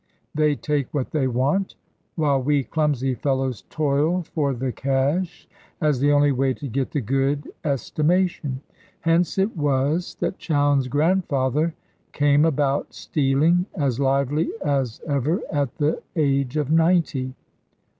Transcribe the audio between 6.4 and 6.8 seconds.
to